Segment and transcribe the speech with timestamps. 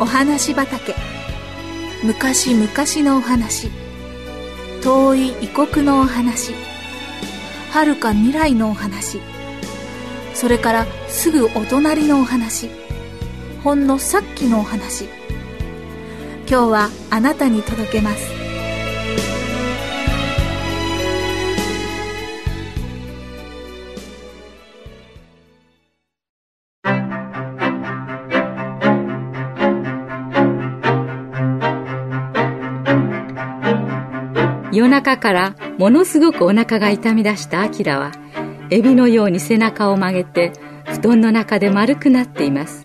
[0.00, 0.94] お話畑。
[2.02, 2.70] 昔々
[3.04, 3.70] のお話。
[4.82, 6.54] 遠い異国のお話。
[7.70, 9.20] はるか未来のお話。
[10.32, 12.70] それからすぐお隣のお話。
[13.62, 15.04] ほんのさっきのお話。
[16.48, 18.39] 今日はあなたに届けます。
[34.72, 38.12] 夜中からものすごくお腹が痛み出したアキラは
[38.70, 40.52] エビのように背中を曲げて
[40.84, 42.84] 布団の中で丸くなっています。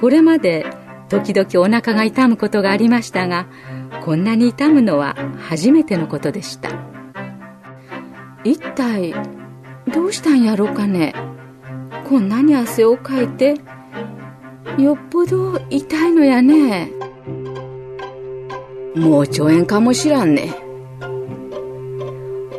[0.00, 0.66] これまで
[1.08, 3.46] 時々お腹が痛むことがありましたが
[4.02, 6.70] こんなに痛むのは初めてのことでした。
[8.44, 9.14] 一体
[9.92, 11.14] どうしたんやろうかね。
[12.08, 13.54] こんなに汗をかいて
[14.78, 16.90] よっぽど痛いのやね。
[18.96, 20.69] もう腸炎かもしらんね。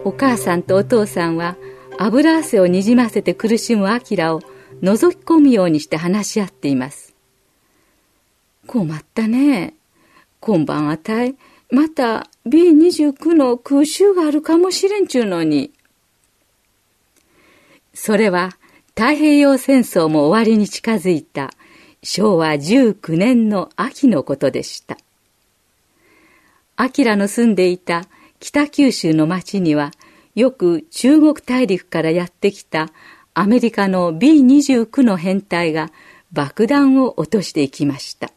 [0.03, 1.57] お母さんとお父さんは
[1.99, 4.41] 油汗をにじませて苦しむアキラを
[4.81, 7.13] 覗き込むようにして話し合っています。
[8.65, 9.75] 困ったね。
[10.39, 11.35] 今晩あたい
[11.69, 15.71] また B29 の空襲があるかもしれんちゅうのに。
[17.93, 18.57] それは
[18.89, 21.51] 太平洋戦争も終わりに近づいた
[22.01, 24.97] 昭和19年の秋のことでした。
[26.79, 28.05] 明の住んでいた
[28.41, 29.91] 北九州の町には
[30.33, 32.89] よく中国大陸からやってきた
[33.35, 35.91] アメリカの B29 の編隊が
[36.33, 38.31] 爆弾を落としていきました。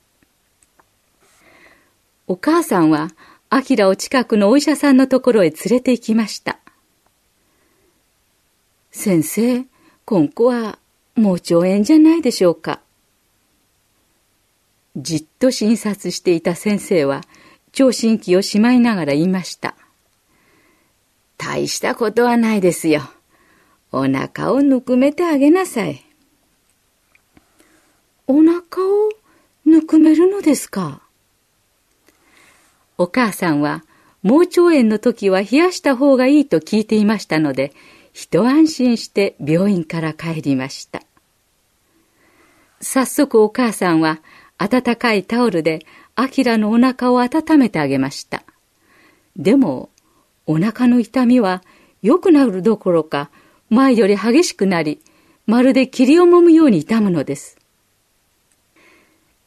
[2.27, 3.11] お母さんは
[3.48, 6.58] アキラを近くのお医者さんのところへ連れて行きました。
[8.91, 9.64] 先生
[10.05, 10.78] 今後は
[11.16, 12.80] もう腸炎じゃないでしょうか。
[14.96, 17.22] じっと診察していた先生は
[17.72, 19.74] 聴診器をしまいながら言いました。
[21.46, 23.02] 大したことはないですよ。
[23.92, 26.02] お腹をぬくめてあげなさい。
[28.27, 28.55] お腹
[28.88, 29.10] を
[29.66, 31.02] ぬくめるのですか？
[32.96, 33.84] お母さんは
[34.22, 37.74] 盲腸炎の時は冷やした方がいいと聞いていましたので、
[38.14, 41.02] 一安心して病院から帰りました。
[42.80, 44.20] 早速お母さんは
[44.56, 45.80] 温かいタオルで
[46.14, 48.44] アキラのお腹を温めてあげました。
[49.36, 49.90] でも
[50.46, 51.62] お腹の痛みは
[52.02, 53.30] 良くなるどころか
[53.70, 55.00] 前より激しくなり、
[55.46, 57.58] まるで霧を揉むように痛むのです。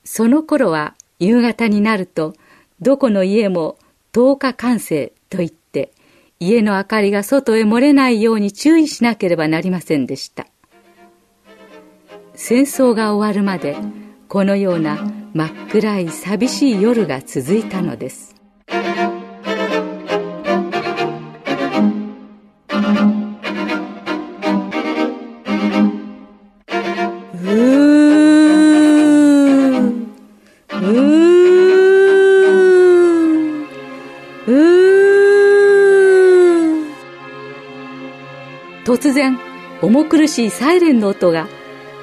[0.03, 2.33] その頃は夕方になると、
[2.81, 3.77] どこの家も
[4.13, 5.91] 10日完成と言って、
[6.39, 10.47] 家の明かりが外へ漏れないように注意しなければなりませんでした。
[12.35, 13.75] 戦争が終わるまで、
[14.27, 14.97] このような
[15.33, 18.36] 真っ暗い寂しい夜が続いたのです。
[38.87, 39.37] 突然
[39.81, 41.49] 重苦しいサイレンの音が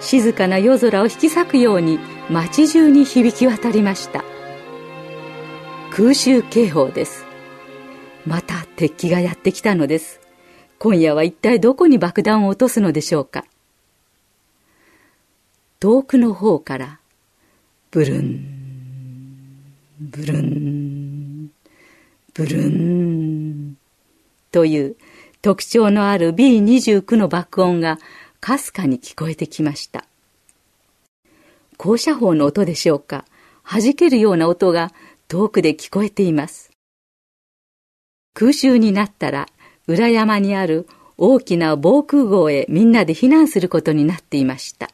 [0.01, 4.23] 静かな夜空を引き裂くように街中に響き渡りました。
[5.91, 7.25] 空襲警報です。
[8.27, 10.21] また敵機がやってきたのです。
[10.79, 13.47] 今夜は一体どこに爆弾を落とすのでしょうか。
[15.81, 17.01] 遠くの方から
[17.93, 19.65] ブルン
[20.01, 21.51] ブルン
[22.35, 23.77] ブルン
[24.53, 24.97] という
[25.45, 27.99] 特徴のある B29 の爆音が
[28.41, 30.07] かすかに聞こえてきました。
[31.77, 33.27] 降車砲の音でしょうか
[33.63, 34.91] 弾けるような音が
[35.29, 36.71] 遠くで聞こえています。
[38.33, 39.47] 空襲になったら
[39.87, 40.89] 裏山にある
[41.19, 44.89] 大きな防空壕へみんなで避難することになっていました。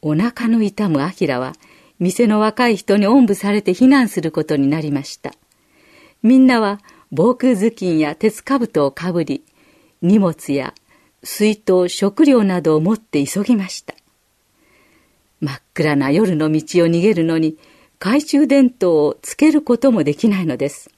[0.00, 1.52] お腹の痛むアキラは
[1.98, 5.34] 店の若い人におんぶされて避難することになりました。
[6.22, 6.80] みんなは
[7.14, 9.44] 防空頭巾や鉄兜をかぶり、
[10.00, 10.72] 荷物や
[11.22, 13.94] 水筒、食料などを持って急ぎました。
[15.42, 17.58] 真っ暗な夜の道を逃げるのに、
[17.98, 20.90] 懐中電灯をつけることもできないのです。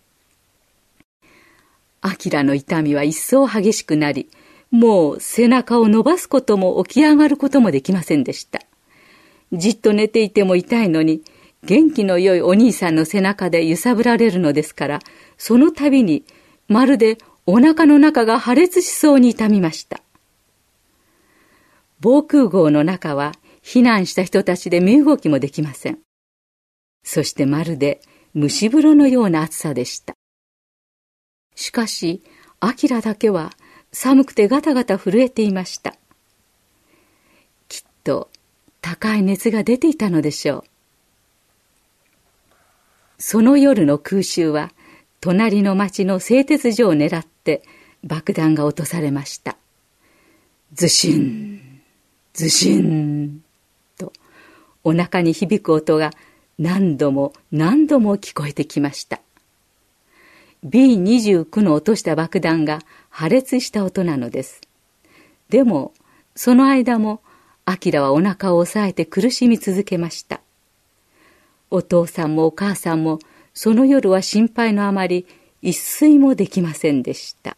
[2.00, 4.30] アキラの痛みは一層激しくなり、
[4.70, 8.60] もう背中を伸ばすことも起き上がることもできませんでした。
[9.52, 11.22] じっと寝ていても痛いのに、
[11.66, 14.98] 元気の良いお兄さんの背中で揺さぶられるのですから、
[15.38, 16.24] その度に
[16.68, 20.00] まるでお腹の中が破裂しそうに痛みました。
[22.00, 23.32] 防空壕の中は
[23.62, 25.98] 避難した人たちで身動きもできません。
[27.02, 28.00] そしてまるで
[28.36, 30.14] 蒸し風呂のような暑さでした。
[31.54, 32.22] しかし、
[32.60, 33.52] アキラだけは
[33.92, 35.94] 寒くてガタガタ震えていました。
[37.68, 38.28] きっと
[38.82, 40.73] 高い熱が出ていたのでしょう。
[43.26, 44.70] その夜の空襲は
[45.22, 47.62] 隣の町の製鉄所を狙って
[48.04, 49.56] 爆弾が落とされました。
[50.74, 51.80] ずしん、
[52.34, 53.40] ずしん
[53.96, 54.12] と
[54.84, 56.10] お腹に響く音が
[56.58, 59.22] 何度も何度も聞こえてきました。
[60.66, 64.60] B29 の落とした爆弾が破裂した音なのです。
[65.48, 65.94] でも、
[66.36, 67.22] その間も、
[67.64, 70.42] アキラはお腹を押さえて苦しみ続けました。
[71.74, 73.18] お父さんもお母さんも、
[73.52, 75.26] その夜は心配のあまり、
[75.60, 77.56] 一睡もできませんでした。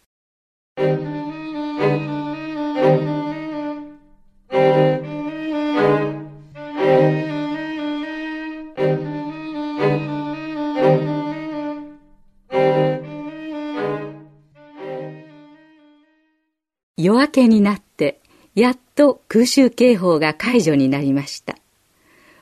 [16.96, 18.22] 夜明けになって、
[18.54, 21.58] やっと空襲警報が解除になりました。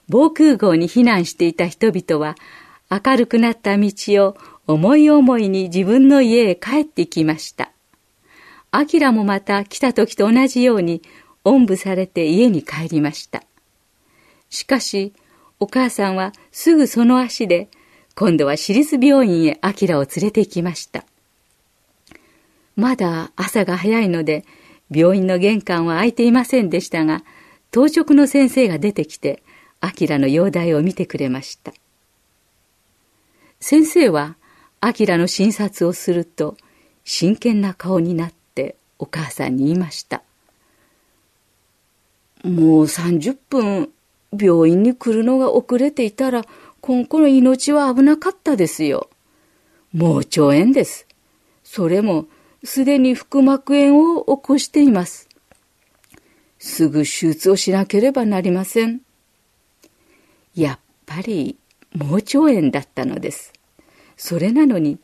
[0.09, 2.37] 防空壕に避難していた人々は、
[2.91, 3.91] 明るくなった道
[4.27, 4.37] を
[4.67, 7.71] 思い思いに自分の家へ帰ってきました。
[8.71, 11.03] アキラもまた来た時と同じように、
[11.45, 13.43] おんぶされて家に帰りました。
[14.51, 15.13] しかし、
[15.61, 17.69] お母さんはすぐその足で、
[18.15, 21.05] 今度は私立病院へアキラを連れて行きました。
[22.77, 24.45] まだ朝が早いので、
[24.91, 27.25] 病院の玄関は開いていませんでしたが、
[27.71, 29.43] 当直の先生が出てきて、
[29.85, 31.75] アキラの容体を見てくれました。
[33.61, 34.37] 先生は、
[34.81, 36.57] アキラの診察をすると、
[37.05, 40.23] 真剣な顔になってお母さんに言いました。
[42.43, 43.91] もう30分
[44.33, 46.47] 病院に来るのが遅れていたら、
[46.81, 49.11] この子の命は危なかったですよ。
[49.93, 51.07] もう腸炎です。
[51.63, 52.27] それも
[52.65, 55.29] すでに腹膜炎を起こしています。
[56.59, 59.03] すぐ手術をしなければなりません。
[60.55, 61.57] やっぱり
[61.95, 63.53] 盲腸炎だったのです。
[64.17, 64.99] それなのに、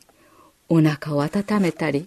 [0.69, 2.07] お腹を温めたり、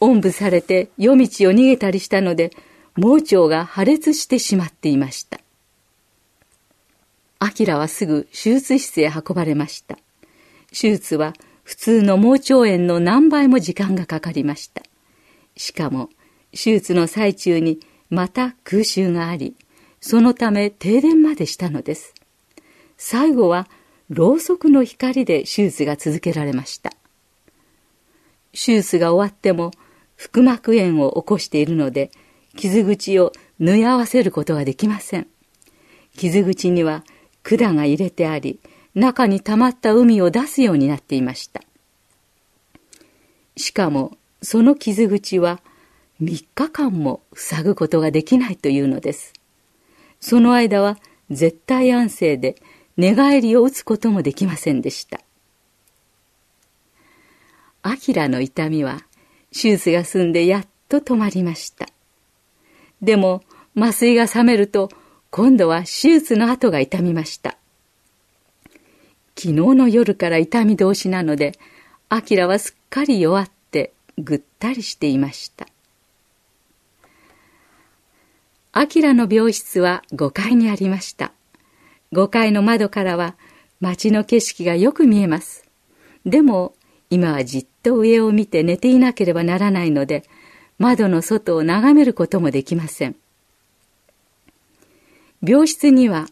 [0.00, 2.50] おんぶされて夜道を逃げたりしたので、
[2.96, 5.40] 盲腸が破裂してしまっていました。
[7.38, 9.96] アキラはすぐ手術室へ運ばれました。
[10.70, 11.32] 手術は
[11.62, 14.82] 普通の盲腸炎の何倍も時間がかかりました。
[15.56, 16.10] しかも、
[16.52, 17.80] 手術の最中に
[18.10, 19.54] また空襲があり、
[20.00, 22.14] そのため停電までしたのです。
[22.96, 23.68] 最後は、
[24.08, 26.92] ろうそくの光で手術が続けられました。
[28.52, 29.72] 手術が終わっても、
[30.16, 32.10] 腹膜炎を起こしているので、
[32.56, 35.28] 傷口を縫い合わせることができません。
[36.16, 37.04] 傷口には
[37.42, 38.60] 管が入れてあり、
[38.94, 41.62] 中に溜まった海を出すようになっていました。
[43.56, 45.60] しかも、その傷口は
[46.20, 49.32] 3日間も塞ぐことができないというのです。
[50.20, 50.98] その間は
[51.30, 52.56] 絶対安静で
[52.96, 55.20] 寝返りを打つこともできませんでした。
[57.82, 59.00] アキラの痛みは
[59.52, 61.86] 手術が済んでやっと止まりました。
[63.00, 63.42] でも
[63.76, 64.90] 麻酔が覚めると
[65.30, 67.56] 今度は手術の後が痛みました。
[69.36, 71.52] 昨日の夜から痛み同士なので、
[72.08, 75.68] アキラはすっかり弱ってぐったりしていました。
[78.78, 81.32] アキラの病室は5階にありました。
[82.12, 83.34] 5階の窓からは
[83.80, 85.64] 街の景色がよく見えます。
[86.24, 86.74] でも
[87.10, 90.22] 今はじっと上を見て寝ていなければならないので、
[90.78, 93.16] 窓の外を眺めることもできません。
[95.42, 96.28] 病室には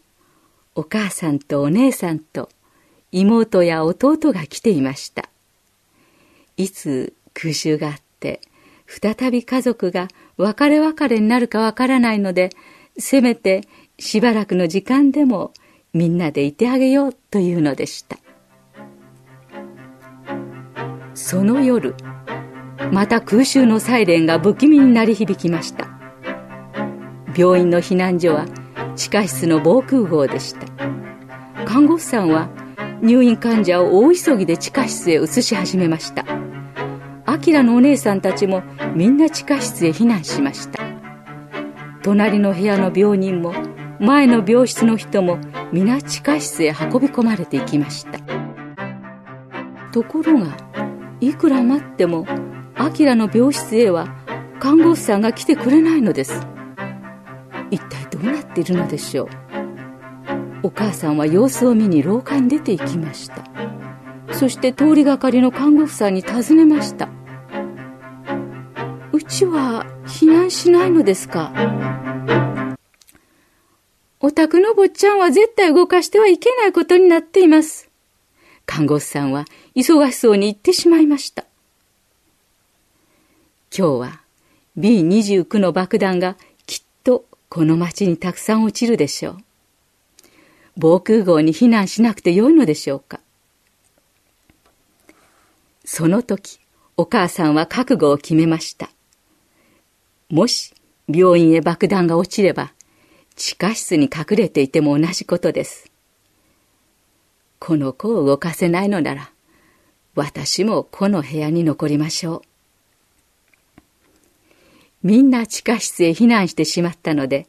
[0.73, 2.47] お母さんとお姉さんと
[3.11, 5.29] 妹や弟が来ていました。
[6.55, 8.39] いつ空襲があって、
[8.87, 12.51] 再び家族が別れ別れになるかわからないので、
[12.97, 13.61] せめて
[13.99, 15.51] しばらくの時間でも
[15.93, 18.17] みんなでいてあげようというのでした。
[21.13, 21.95] その夜、
[22.91, 25.87] また空襲のサイレンが不気味に鳴り響きました。
[27.35, 28.45] 病院の避難所は
[28.95, 30.67] 地下室の防空壕でした。
[31.65, 32.49] 看護婦さんは
[33.01, 36.25] 入院患者を大急ぎで地下室へ移し始めました
[37.29, 38.63] アキラのお姉さんたちも
[38.95, 40.81] みんな地下室へ避難しました。
[42.01, 43.53] 隣の部屋の病人も
[43.99, 45.37] 前の病室の人も
[45.73, 48.19] 皆地下室へ運び込まれていきました。
[49.91, 50.55] ところが
[51.19, 52.25] いくら待っても
[52.75, 54.07] アキラの病室へは
[54.61, 56.47] 看護婦さんが来てくれないのです。
[57.71, 59.27] 一体どうなっているのでしょう。
[60.63, 63.43] お母さんは様子を見に廊下に出て行きました。
[64.31, 67.09] そして通りがかりの看護婦さんに尋ねました。
[69.27, 71.51] うちは避難しないのですか？
[74.21, 77.89] お宅の坊ちゃんは絶対動かしてはいけないことになっています。
[78.65, 79.43] 看護師さんは
[79.75, 81.43] 忙しそうに言ってしまいました。
[83.77, 84.21] 今日は
[84.77, 89.37] B29 の爆弾がきっとこの町にたくさん落ちるでしょう。
[90.77, 93.19] 防空壕に避難しなくてよいのでしょうか？
[95.83, 96.61] その時、
[96.95, 98.89] お母さんは覚悟を決めました。
[100.29, 100.73] もし
[101.07, 102.73] 病院へ爆弾が落ちれば、
[103.35, 105.89] 地下室に隠れていても同じことです。
[107.59, 109.31] この子を動かせないのなら、
[110.15, 112.41] 私もこの部屋に残りましょう。
[115.03, 117.47] みんな地下室へ避難してしまったので、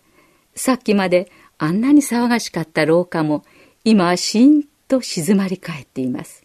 [0.54, 3.44] さっきまであんなに騒がしかった廊下も、
[3.84, 6.44] 今はしんと静まり返っています。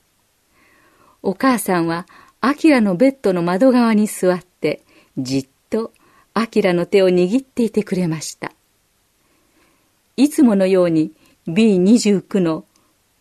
[1.21, 2.07] お母さんは、
[2.41, 4.81] アキラのベッドの窓側に座って、
[5.17, 5.47] じっ
[6.33, 8.51] アキラの手を握っていてくれました。
[10.17, 11.11] いつものように
[11.47, 12.65] B29 の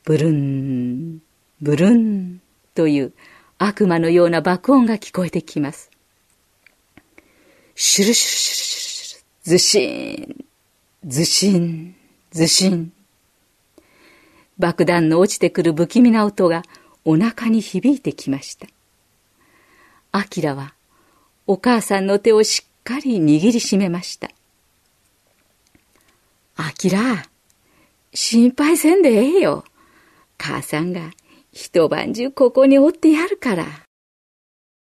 [0.05, 1.19] ブルン、
[1.61, 2.41] ブルン
[2.75, 3.13] という
[3.59, 5.91] 悪魔のような爆音が聞こえてきます。
[7.75, 10.45] シュルシュルシュルシュル、ズシーン、
[11.05, 11.95] ズシン、
[12.31, 12.93] ズシン。
[14.59, 16.63] 爆弾の落ちてくる不気味な音が
[17.05, 18.67] お腹に響いてきました。
[20.13, 20.75] アキラは
[21.47, 24.31] お母さんの手をしっかり握りしめました。
[26.57, 27.25] あきら、
[28.15, 29.65] 心配せんでええよ。
[30.39, 31.13] 母さんが
[31.53, 33.67] 一晩中ここにおってやるから。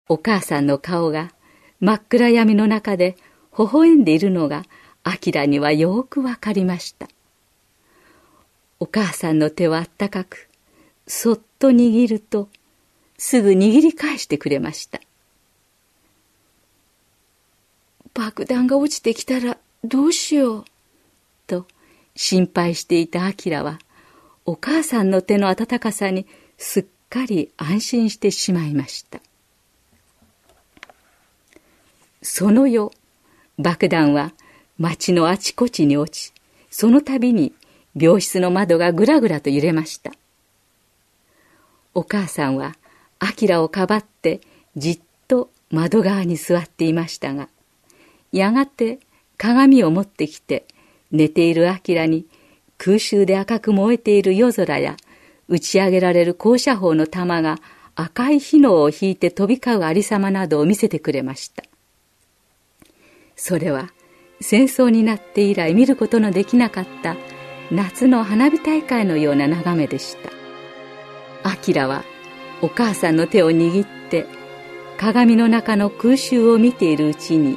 [0.08, 1.32] お母さんの顔が
[1.80, 3.16] 真っ暗闇の中で
[3.58, 4.64] 微笑んでいるのが
[5.02, 7.08] アキラにはよくわかりました。
[8.78, 10.48] お母さんの手はあったかく、
[11.06, 12.48] そっと握ると、
[13.16, 15.00] すぐ握り返してくれました。
[18.16, 20.64] 爆弾が落ちてきたらどうしよう。
[21.46, 21.66] と
[22.14, 23.78] 心配していたアキラは、
[24.46, 29.20] お母さんの手の温かさにすっかり安心してしまいました。
[32.22, 32.90] その夜、
[33.58, 34.32] 爆弾は
[34.78, 36.32] 町のあちこちに落ち、
[36.70, 37.52] その度に
[37.94, 40.12] 病室の窓がぐらぐらと揺れました。
[41.92, 42.76] お母さんは、
[43.18, 44.40] アキラをかばって
[44.74, 47.50] じっと窓側に座っていましたが、
[48.32, 49.00] やがて
[49.36, 50.66] 鏡を持ってきて
[51.10, 52.26] 寝ているアキラに
[52.78, 54.96] 空襲で赤く燃えている夜空や
[55.48, 57.58] 打ち上げられる高射砲の弾が
[57.94, 61.64] 赤い火のを引いて飛び交うありさまなどを見せてくれました。
[63.36, 63.92] それは
[64.40, 67.16] 戦争になって以来見ることのできなかった
[67.70, 70.30] 夏の花火大会のような眺めでした。
[71.48, 72.04] アキラは
[72.60, 74.26] お母さんの手を握って
[74.98, 77.56] 鏡の中の空襲を見ているうちに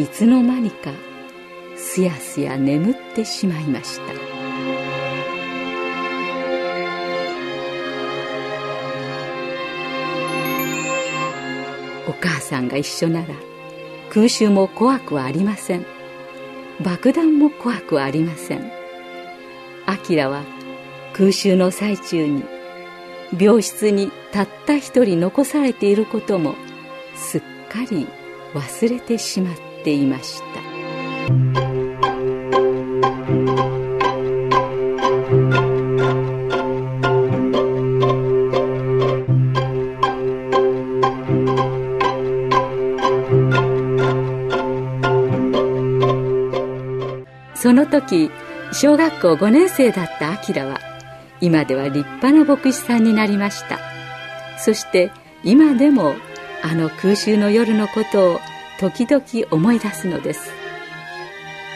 [0.00, 0.92] いつの間にか
[1.76, 4.14] すやすや眠ってしまいました。
[12.08, 13.26] お母さんが一緒なら
[14.08, 15.84] 空襲も怖くはありません。
[16.82, 18.72] 爆弾も怖くはありません。
[19.84, 20.44] アキラは
[21.12, 22.42] 空襲の最中に
[23.38, 26.54] 病室にたった一人残されていることも
[27.14, 28.06] すっかり
[28.54, 29.69] 忘れてしまった。
[29.82, 30.60] ていました。
[47.54, 48.30] その時
[48.72, 50.80] 小学校5年生だったアキラは
[51.40, 53.78] 今では立派な牧師さんになりました。
[54.58, 55.10] そして
[55.44, 56.14] 今でも
[56.62, 58.40] あの空襲の夜のことを
[58.80, 60.50] 時々思い出すのです。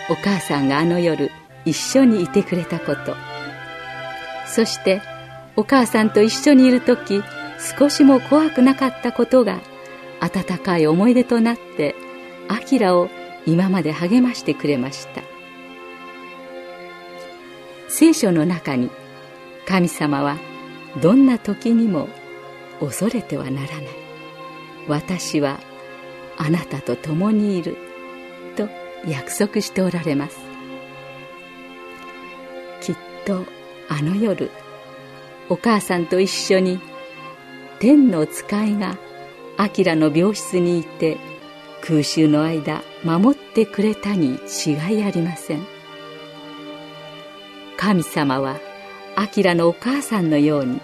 [0.09, 1.31] お母さんがあの夜
[1.67, 3.15] 一緒にいてくれたこと。
[4.47, 5.03] そして
[5.55, 7.23] お母さんと一緒にいる時
[7.79, 9.61] 少しも怖くなかったことが
[10.21, 11.95] 温かい思い出となって
[12.49, 13.11] アキラを
[13.47, 15.21] 今まで励ましてくれました。
[17.91, 18.91] 聖書の中に
[19.69, 20.39] 神様は
[21.03, 22.09] どんな時にも
[22.81, 23.89] 恐れてはならない。
[24.89, 25.61] 私は
[26.37, 27.77] あなたと共にいる。
[28.55, 28.69] と
[29.07, 30.39] 約束しておられます。
[32.81, 33.45] きっと
[33.89, 34.51] あの夜
[35.49, 36.81] お母さんと一緒に
[37.79, 38.97] 天の使いが
[39.57, 41.19] アキラの病室にいて
[41.83, 45.67] 空襲の間守ってくれたに違いありません。
[47.77, 48.59] 神様は
[49.17, 50.81] アキラのお母さんのように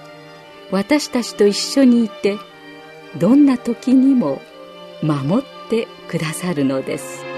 [0.71, 2.37] 私たちと一緒にいて
[3.17, 4.43] どんな時にも
[5.03, 7.30] 守ってくださるのです。